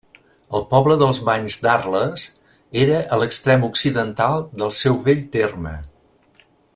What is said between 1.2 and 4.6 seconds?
Banys d'Arles era a l'extrem occidental